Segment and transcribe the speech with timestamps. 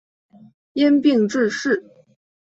[0.73, 1.83] 因病致仕。